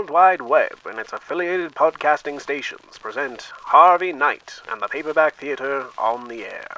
[0.00, 5.88] World Wide Web and its affiliated podcasting stations present Harvey Knight and the Paperback Theater
[5.98, 6.68] on the air.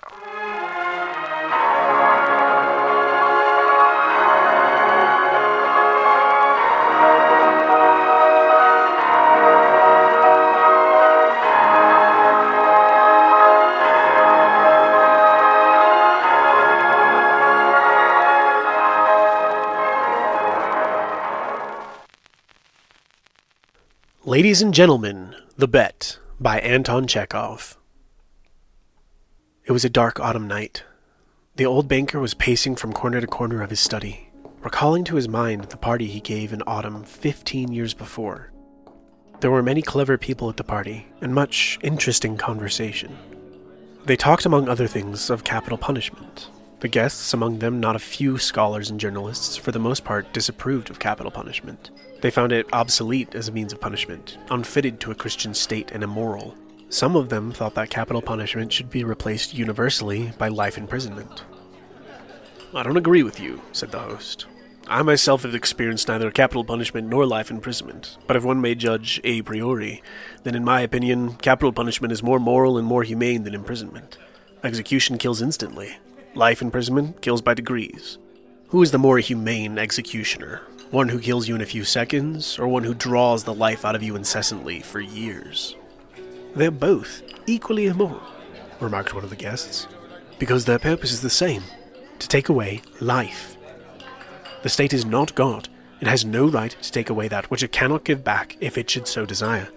[24.24, 27.76] Ladies and Gentlemen, The Bet by Anton Chekhov.
[29.64, 30.84] It was a dark autumn night.
[31.56, 35.26] The old banker was pacing from corner to corner of his study, recalling to his
[35.26, 38.52] mind the party he gave in autumn 15 years before.
[39.40, 43.18] There were many clever people at the party, and much interesting conversation.
[44.04, 46.48] They talked, among other things, of capital punishment.
[46.82, 50.90] The guests, among them not a few scholars and journalists, for the most part disapproved
[50.90, 51.92] of capital punishment.
[52.22, 56.02] They found it obsolete as a means of punishment, unfitted to a Christian state, and
[56.02, 56.56] immoral.
[56.88, 61.44] Some of them thought that capital punishment should be replaced universally by life imprisonment.
[62.74, 64.46] I don't agree with you, said the host.
[64.88, 69.20] I myself have experienced neither capital punishment nor life imprisonment, but if one may judge
[69.22, 70.02] a priori,
[70.42, 74.18] then in my opinion, capital punishment is more moral and more humane than imprisonment.
[74.64, 75.98] Execution kills instantly.
[76.34, 78.16] Life imprisonment kills by degrees.
[78.68, 80.62] Who is the more humane executioner?
[80.90, 83.94] One who kills you in a few seconds, or one who draws the life out
[83.94, 85.76] of you incessantly for years?
[86.54, 88.22] They're both equally immoral,
[88.80, 89.86] remarked one of the guests,
[90.38, 91.64] because their purpose is the same
[92.18, 93.58] to take away life.
[94.62, 95.68] The state is not God.
[96.00, 98.88] It has no right to take away that which it cannot give back if it
[98.88, 99.68] should so desire.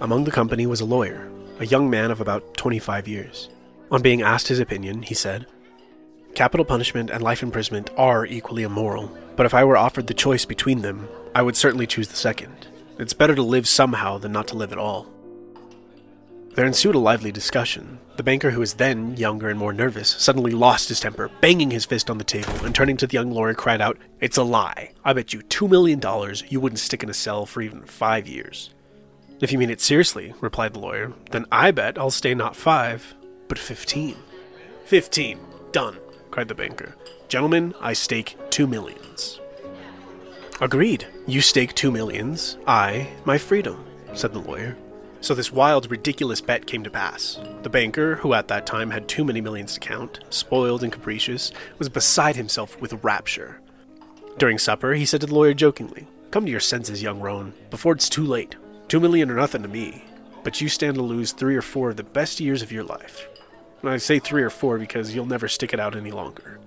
[0.00, 3.48] Among the company was a lawyer, a young man of about 25 years.
[3.90, 5.46] On being asked his opinion, he said,
[6.34, 10.44] Capital punishment and life imprisonment are equally immoral, but if I were offered the choice
[10.44, 12.68] between them, I would certainly choose the second.
[12.98, 15.06] It's better to live somehow than not to live at all.
[16.54, 17.98] There ensued a lively discussion.
[18.16, 21.84] The banker, who was then younger and more nervous, suddenly lost his temper, banging his
[21.84, 24.90] fist on the table, and turning to the young lawyer, cried out, It's a lie.
[25.04, 28.26] I bet you two million dollars you wouldn't stick in a cell for even five
[28.26, 28.74] years.
[29.40, 33.14] If you mean it seriously, replied the lawyer, then I bet I'll stay not five,
[33.48, 34.16] but fifteen.
[34.84, 35.40] Fifteen.
[35.72, 35.98] Done,
[36.30, 36.94] cried the banker.
[37.28, 39.40] Gentlemen, I stake two millions.
[40.60, 41.06] Agreed.
[41.26, 42.56] You stake two millions.
[42.66, 44.76] I, my freedom, said the lawyer.
[45.20, 47.40] So this wild, ridiculous bet came to pass.
[47.62, 51.52] The banker, who at that time had too many millions to count, spoiled and capricious,
[51.78, 53.60] was beside himself with rapture.
[54.38, 57.94] During supper, he said to the lawyer jokingly, Come to your senses, young roan, before
[57.94, 58.54] it's too late.
[58.86, 60.04] Two million are nothing to me,
[60.44, 63.28] but you stand to lose three or four of the best years of your life.
[63.82, 66.58] And I say three or four because you'll never stick it out any longer.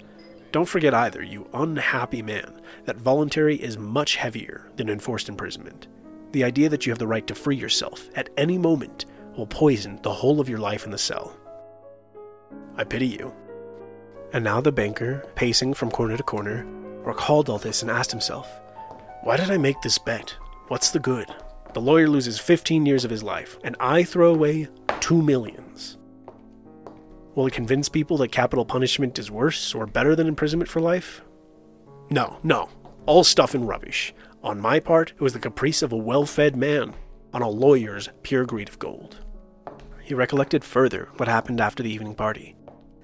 [0.52, 5.88] Don't forget either, you unhappy man, that voluntary is much heavier than enforced imprisonment.
[6.32, 9.06] The idea that you have the right to free yourself at any moment
[9.36, 11.38] will poison the whole of your life in the cell.
[12.76, 13.34] I pity you.
[14.34, 16.66] And now the banker, pacing from corner to corner,
[17.04, 18.50] recalled all this and asked himself,
[19.24, 20.36] Why did I make this bet?
[20.68, 21.28] What's the good?
[21.74, 24.68] The lawyer loses 15 years of his life, and I throw away
[25.00, 25.98] two millions.
[27.36, 31.22] Will it convince people that capital punishment is worse or better than imprisonment for life?
[32.10, 32.70] No, no.
[33.06, 34.14] All stuff and rubbish.
[34.44, 36.94] On my part, it was the caprice of a well fed man,
[37.34, 39.20] on a lawyer's pure greed of gold.
[40.04, 42.56] He recollected further what happened after the evening party.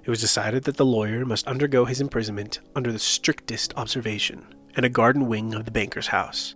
[0.04, 4.46] It was decided that the lawyer must undergo his imprisonment under the strictest observation
[4.76, 6.54] in a garden wing of the banker's house.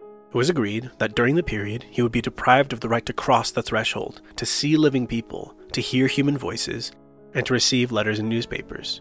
[0.00, 3.12] It was agreed that during the period he would be deprived of the right to
[3.12, 6.90] cross the threshold, to see living people, to hear human voices,
[7.34, 9.00] and to receive letters and newspapers.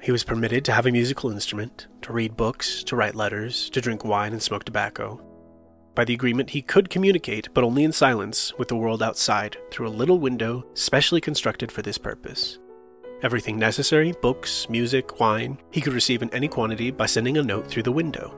[0.00, 3.80] He was permitted to have a musical instrument, to read books, to write letters, to
[3.80, 5.20] drink wine and smoke tobacco.
[5.94, 9.88] By the agreement, he could communicate, but only in silence, with the world outside through
[9.88, 12.58] a little window specially constructed for this purpose.
[13.22, 17.66] Everything necessary books, music, wine he could receive in any quantity by sending a note
[17.66, 18.36] through the window.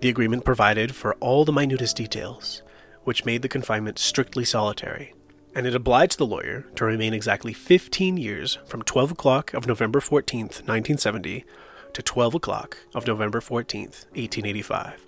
[0.00, 2.62] The agreement provided for all the minutest details,
[3.04, 5.14] which made the confinement strictly solitary,
[5.54, 10.00] and it obliged the lawyer to remain exactly 15 years from 12 o'clock of November
[10.00, 11.44] 14th, 1970,
[11.92, 15.06] to 12 o'clock of November 14th, 1885.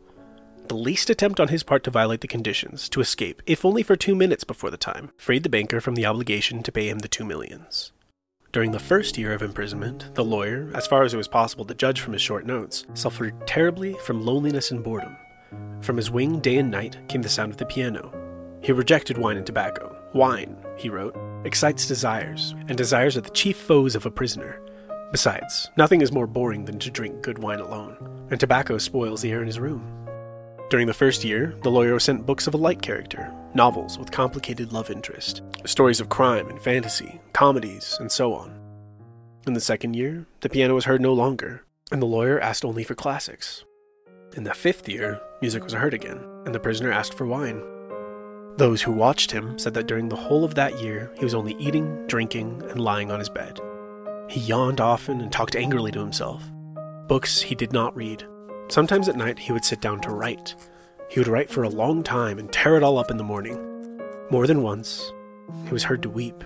[0.68, 3.96] The least attempt on his part to violate the conditions, to escape, if only for
[3.96, 7.08] two minutes before the time, freed the banker from the obligation to pay him the
[7.08, 7.92] two millions.
[8.50, 11.74] During the first year of imprisonment, the lawyer, as far as it was possible to
[11.74, 15.16] judge from his short notes, suffered terribly from loneliness and boredom.
[15.80, 18.12] From his wing, day and night, came the sound of the piano.
[18.62, 19.93] He rejected wine and tobacco.
[20.14, 24.62] Wine, he wrote, excites desires, and desires are the chief foes of a prisoner.
[25.10, 27.96] Besides, nothing is more boring than to drink good wine alone,
[28.30, 29.90] and tobacco spoils the air in his room.
[30.70, 34.72] During the first year, the lawyer sent books of a light character, novels with complicated
[34.72, 38.56] love interest, stories of crime and fantasy, comedies, and so on.
[39.48, 42.84] In the second year, the piano was heard no longer, and the lawyer asked only
[42.84, 43.64] for classics.
[44.36, 47.60] In the fifth year, music was heard again, and the prisoner asked for wine.
[48.56, 51.56] Those who watched him said that during the whole of that year, he was only
[51.58, 53.58] eating, drinking, and lying on his bed.
[54.28, 56.42] He yawned often and talked angrily to himself.
[57.08, 58.24] Books he did not read.
[58.68, 60.54] Sometimes at night, he would sit down to write.
[61.10, 63.58] He would write for a long time and tear it all up in the morning.
[64.30, 65.12] More than once,
[65.64, 66.44] he was heard to weep.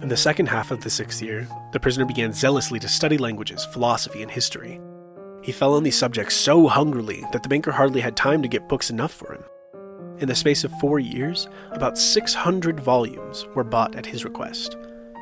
[0.00, 3.64] In the second half of the sixth year, the prisoner began zealously to study languages,
[3.64, 4.80] philosophy, and history.
[5.42, 8.68] He fell on these subjects so hungrily that the banker hardly had time to get
[8.68, 9.44] books enough for him.
[10.18, 14.76] In the space of four years, about 600 volumes were bought at his request.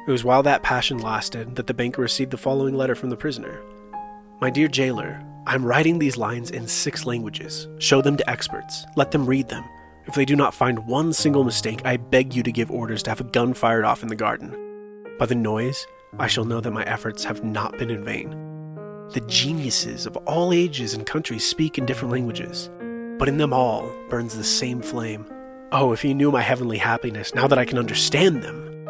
[0.06, 3.16] It was while that passion lasted that the banker received the following letter from the
[3.16, 3.62] prisoner
[4.40, 7.68] My dear jailer, I'm writing these lines in six languages.
[7.78, 8.84] Show them to experts.
[8.96, 9.64] Let them read them.
[10.06, 13.10] If they do not find one single mistake, I beg you to give orders to
[13.10, 14.56] have a gun fired off in the garden.
[15.18, 15.86] By the noise,
[16.18, 18.30] I shall know that my efforts have not been in vain.
[19.12, 22.70] The geniuses of all ages and countries speak in different languages,
[23.20, 25.26] but in them all burns the same flame.
[25.72, 28.86] Oh, if you knew my heavenly happiness now that I can understand them!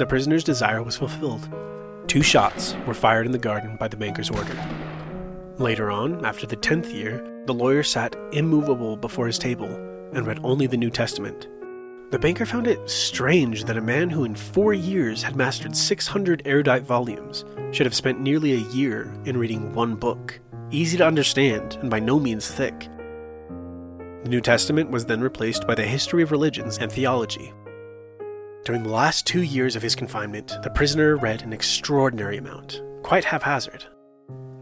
[0.00, 1.48] The prisoner's desire was fulfilled.
[2.08, 4.56] Two shots were fired in the garden by the banker's order.
[5.58, 9.70] Later on, after the tenth year, the lawyer sat immovable before his table
[10.12, 11.46] and read only the New Testament.
[12.10, 16.42] The banker found it strange that a man who in four years had mastered 600
[16.46, 20.40] erudite volumes should have spent nearly a year in reading one book,
[20.72, 22.88] easy to understand and by no means thick.
[24.22, 27.52] The New Testament was then replaced by the history of religions and theology.
[28.64, 33.24] During the last two years of his confinement, the prisoner read an extraordinary amount, quite
[33.24, 33.84] haphazard.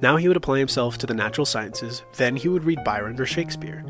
[0.00, 3.26] Now he would apply himself to the natural sciences, then he would read Byron or
[3.26, 3.84] Shakespeare,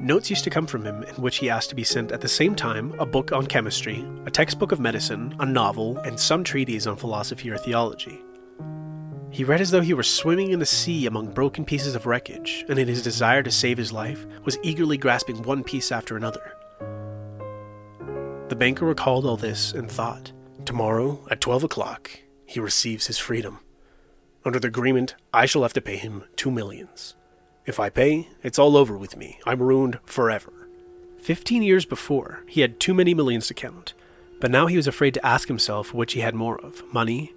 [0.00, 2.28] Notes used to come from him in which he asked to be sent at the
[2.28, 6.86] same time a book on chemistry, a textbook of medicine, a novel, and some treatise
[6.86, 8.22] on philosophy or theology.
[9.30, 12.64] He read as though he were swimming in the sea among broken pieces of wreckage,
[12.68, 16.54] and in his desire to save his life, was eagerly grasping one piece after another.
[18.48, 20.32] The banker recalled all this and thought,
[20.64, 22.10] Tomorrow, at twelve o'clock,
[22.46, 23.60] he receives his freedom.
[24.44, 27.14] Under the agreement, I shall have to pay him two millions.
[27.66, 29.38] If I pay, it's all over with me.
[29.44, 30.52] I'm ruined forever.
[31.18, 33.92] Fifteen years before, he had too many millions to count,
[34.40, 37.34] but now he was afraid to ask himself which he had more of money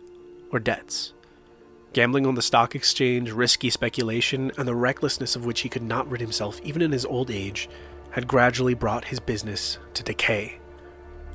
[0.52, 1.14] or debts.
[1.94, 6.10] Gambling on the stock exchange, risky speculation, and the recklessness of which he could not
[6.10, 7.68] rid himself even in his old age
[8.12, 10.58] had gradually brought his business to decay.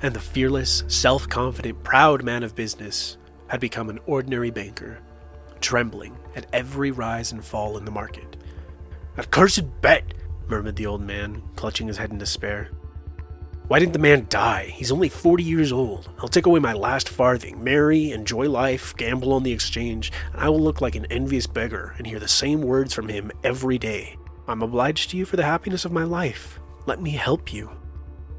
[0.03, 3.19] And the fearless, self confident, proud man of business
[3.49, 4.99] had become an ordinary banker,
[5.61, 8.37] trembling at every rise and fall in the market.
[9.17, 10.05] That cursed bet,
[10.49, 12.71] murmured the old man, clutching his head in despair.
[13.69, 14.67] Why didn't the man die?
[14.67, 16.09] He's only 40 years old.
[16.21, 20.49] I'll take away my last farthing, marry, enjoy life, gamble on the exchange, and I
[20.49, 24.19] will look like an envious beggar and hear the same words from him every day.
[24.47, 26.61] I'm obliged to you for the happiness of my life.
[26.87, 27.73] Let me help you.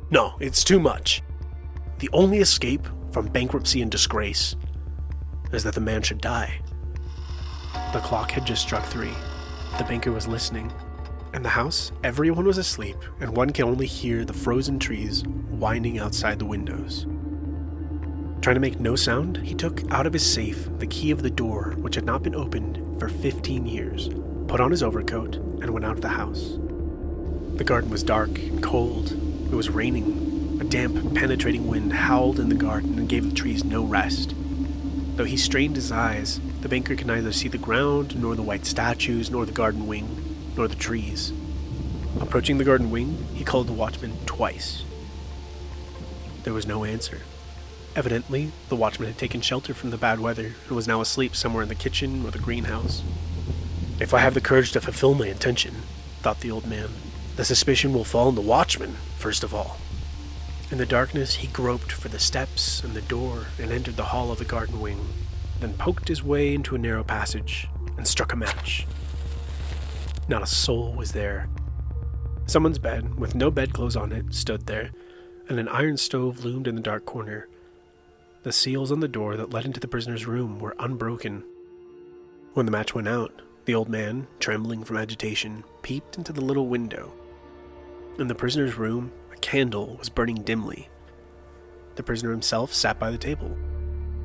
[0.10, 1.22] No, it's too much.
[2.00, 4.56] The only escape from bankruptcy and disgrace
[5.52, 6.62] is that the man should die.
[7.92, 9.14] The clock had just struck three.
[9.78, 10.72] The banker was listening.
[11.38, 16.00] In the house, everyone was asleep, and one could only hear the frozen trees winding
[16.00, 17.06] outside the windows.
[18.42, 21.30] Trying to make no sound, he took out of his safe the key of the
[21.30, 24.10] door, which had not been opened for 15 years,
[24.48, 26.58] put on his overcoat, and went out of the house.
[27.58, 29.12] The garden was dark and cold.
[29.12, 30.58] It was raining.
[30.60, 34.34] A damp, penetrating wind howled in the garden and gave the trees no rest.
[35.18, 38.66] Though he strained his eyes, the banker could neither see the ground, nor the white
[38.66, 40.27] statues, nor the garden wing,
[40.58, 41.32] nor the trees.
[42.20, 44.84] Approaching the garden wing, he called the watchman twice.
[46.44, 47.22] There was no answer.
[47.96, 51.64] Evidently, the watchman had taken shelter from the bad weather and was now asleep somewhere
[51.64, 53.04] in the kitchen or the greenhouse.
[54.00, 55.76] If I have the courage to fulfill my intention,
[56.22, 56.90] thought the old man,
[57.36, 59.78] the suspicion will fall on the watchman, first of all.
[60.72, 64.32] In the darkness, he groped for the steps and the door and entered the hall
[64.32, 65.00] of the garden wing
[65.60, 68.86] then poked his way into a narrow passage and struck a match.
[70.30, 71.48] Not a soul was there.
[72.48, 74.92] Someone's bed, with no bedclothes on it, stood there,
[75.48, 77.48] and an iron stove loomed in the dark corner.
[78.44, 81.44] The seals on the door that led into the prisoner's room were unbroken.
[82.54, 86.68] When the match went out, the old man, trembling from agitation, peeped into the little
[86.68, 87.14] window.
[88.20, 90.90] In the prisoner's room, a candle was burning dimly.
[91.96, 93.56] The prisoner himself sat by the table.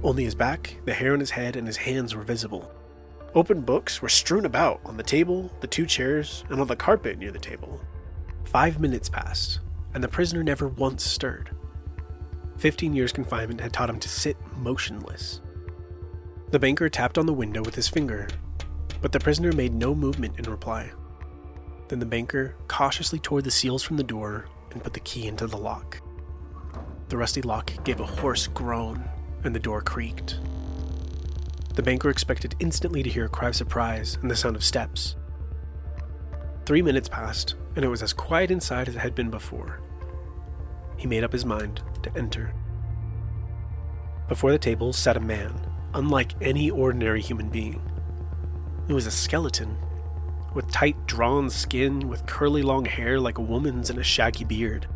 [0.03, 2.73] Only his back, the hair on his head, and his hands were visible.
[3.35, 7.17] Open books were strewn about on the table, the two chairs, and on the carpet
[7.19, 7.81] near the table.
[8.45, 9.61] Five minutes passed,
[9.95, 11.51] and the prisoner never once stirred.
[12.59, 15.41] Fifteen years' confinement had taught him to sit motionless.
[16.51, 18.29] The banker tapped on the window with his finger,
[19.01, 20.91] but the prisoner made no movement in reply.
[21.89, 25.47] Then the banker cautiously tore the seals from the door and put the key into
[25.47, 26.03] the lock.
[27.09, 29.03] The rusty lock gave a hoarse groan,
[29.43, 30.39] and the door creaked.
[31.75, 35.17] The banker expected instantly to hear a cry of surprise and the sound of steps.
[36.67, 39.81] Three minutes passed, and it was as quiet inside as it had been before.
[40.97, 42.55] He made up his mind to enter.
[44.29, 45.55] Before the table sat a man,
[45.95, 47.81] unlike any ordinary human being.
[48.89, 49.77] It was a skeleton,
[50.55, 54.87] with tight drawn skin, with curly long hair like a woman's and a shaggy beard.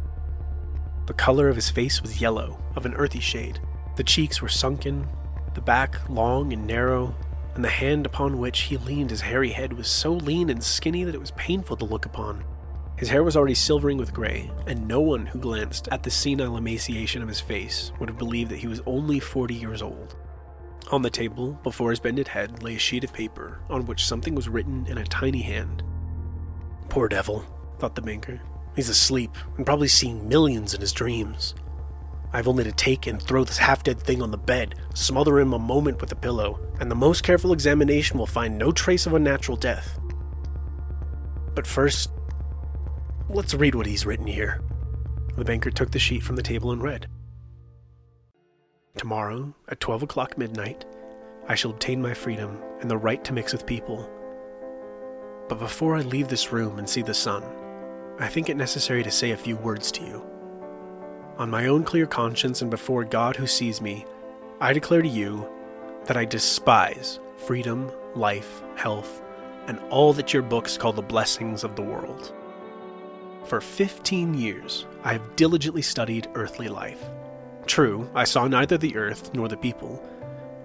[1.06, 3.61] The color of his face was yellow, of an earthy shade.
[3.97, 5.09] The cheeks were sunken,
[5.56, 7.14] the back long and narrow,
[7.54, 11.02] and the hand upon which he leaned his hairy head was so lean and skinny
[11.02, 12.44] that it was painful to look upon.
[12.98, 16.58] His hair was already silvering with gray, and no one who glanced at the senile
[16.58, 20.14] emaciation of his face would have believed that he was only forty years old.
[20.92, 24.34] On the table, before his bended head, lay a sheet of paper on which something
[24.34, 25.82] was written in a tiny hand.
[26.90, 27.44] Poor devil,
[27.78, 28.42] thought the banker.
[28.75, 31.54] He's asleep and probably seeing millions in his dreams.
[32.37, 35.55] I've only to take and throw this half dead thing on the bed, smother him
[35.55, 39.14] a moment with a pillow, and the most careful examination will find no trace of
[39.14, 39.99] unnatural death.
[41.55, 42.11] But first,
[43.31, 44.61] let's read what he's written here.
[45.38, 47.07] The banker took the sheet from the table and read.
[48.99, 50.85] Tomorrow, at 12 o'clock midnight,
[51.49, 54.11] I shall obtain my freedom and the right to mix with people.
[55.49, 57.43] But before I leave this room and see the sun,
[58.19, 60.36] I think it necessary to say a few words to you.
[61.38, 64.07] On my own clear conscience and before God who sees me,
[64.59, 65.47] I declare to you
[66.07, 69.21] that I despise freedom, life, health,
[69.66, 72.33] and all that your books call the blessings of the world.
[73.45, 77.05] For 15 years, I have diligently studied earthly life.
[77.66, 80.02] True, I saw neither the earth nor the people,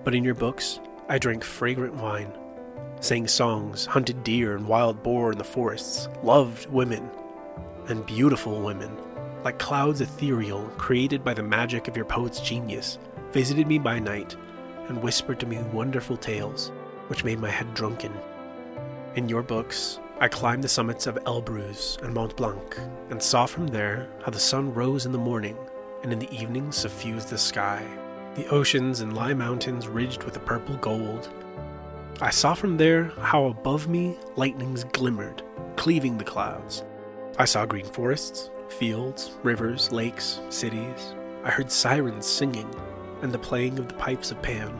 [0.05, 2.31] but in your books I drank fragrant wine,
[3.01, 7.09] sang songs, hunted deer and wild boar in the forests, loved women,
[7.89, 8.97] and beautiful women
[9.43, 12.99] like clouds ethereal, created by the magic of your poet's genius,
[13.31, 14.35] visited me by night
[14.87, 16.71] and whispered to me wonderful tales,
[17.07, 18.13] which made my head drunken.
[19.15, 22.77] In your books, I climbed the summits of Elbruz and Mont Blanc,
[23.09, 25.57] and saw from there how the sun rose in the morning
[26.03, 27.83] and in the evening suffused the sky,
[28.35, 31.29] the oceans and Lye mountains ridged with a purple gold.
[32.21, 35.41] I saw from there how above me lightnings glimmered,
[35.75, 36.83] cleaving the clouds.
[37.39, 41.13] I saw green forests, fields, rivers, lakes, cities.
[41.43, 42.69] I heard sirens singing
[43.21, 44.77] and the playing of the pipes of Pan.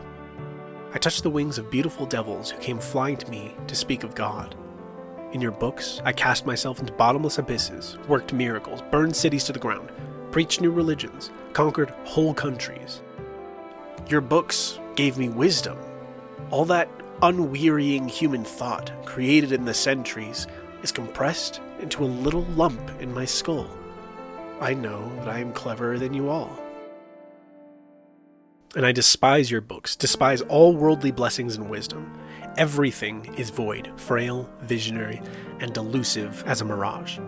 [0.94, 4.14] I touched the wings of beautiful devils who came flying to me to speak of
[4.14, 4.54] God.
[5.32, 9.58] In your books, I cast myself into bottomless abysses, worked miracles, burned cities to the
[9.58, 9.90] ground,
[10.30, 13.00] preached new religions, conquered whole countries.
[14.08, 15.78] Your books gave me wisdom.
[16.50, 16.90] All that
[17.22, 20.46] unwearying human thought created in the centuries
[20.82, 23.70] is compressed into a little lump in my skull.
[24.62, 26.56] I know that I am cleverer than you all.
[28.76, 32.16] And I despise your books, despise all worldly blessings and wisdom.
[32.56, 35.20] Everything is void, frail, visionary,
[35.58, 37.18] and delusive as a mirage.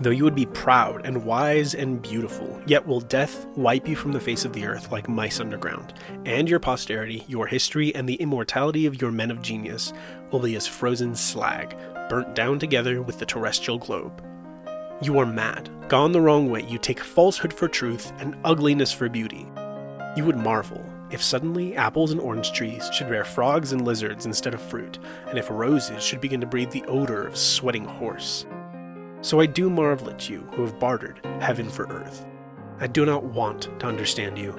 [0.00, 4.12] Though you would be proud and wise and beautiful, yet will death wipe you from
[4.12, 5.92] the face of the earth like mice underground,
[6.24, 9.92] and your posterity, your history, and the immortality of your men of genius
[10.30, 11.76] will be as frozen slag,
[12.08, 14.24] burnt down together with the terrestrial globe.
[15.04, 16.62] You are mad, gone the wrong way.
[16.62, 19.46] You take falsehood for truth and ugliness for beauty.
[20.16, 24.54] You would marvel if suddenly apples and orange trees should bear frogs and lizards instead
[24.54, 28.46] of fruit, and if roses should begin to breathe the odor of sweating horse.
[29.20, 32.24] So I do marvel at you who have bartered heaven for earth.
[32.80, 34.58] I do not want to understand you.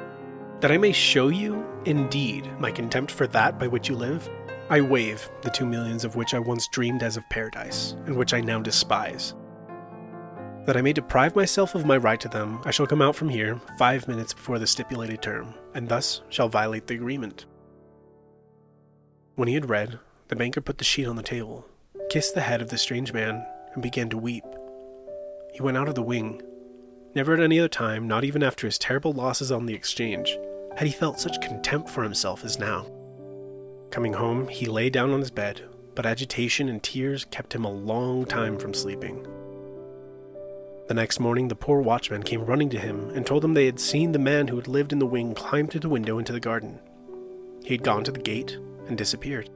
[0.59, 4.29] That I may show you, indeed, my contempt for that by which you live,
[4.69, 8.35] I waive the two millions of which I once dreamed as of paradise, and which
[8.35, 9.33] I now despise.
[10.65, 13.29] That I may deprive myself of my right to them, I shall come out from
[13.29, 17.45] here five minutes before the stipulated term, and thus shall violate the agreement.
[19.35, 21.67] When he had read, the banker put the sheet on the table,
[22.09, 24.43] kissed the head of the strange man, and began to weep.
[25.53, 26.41] He went out of the wing.
[27.13, 30.35] Never at any other time, not even after his terrible losses on the exchange,
[30.75, 32.87] had he felt such contempt for himself as now.
[33.91, 35.61] Coming home, he lay down on his bed,
[35.93, 39.25] but agitation and tears kept him a long time from sleeping.
[40.87, 43.79] The next morning, the poor watchman came running to him and told him they had
[43.79, 46.39] seen the man who had lived in the wing climb through the window into the
[46.39, 46.79] garden.
[47.63, 49.49] He had gone to the gate and disappeared.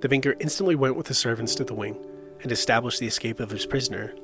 [0.00, 1.96] The banker instantly went with the servants to the wing
[2.42, 4.14] and established the escape of his prisoner.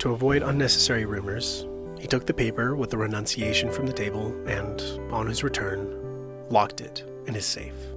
[0.00, 1.64] To avoid unnecessary rumors,
[2.00, 4.80] he took the paper with the renunciation from the table and,
[5.12, 7.91] on his return, locked it in his safe.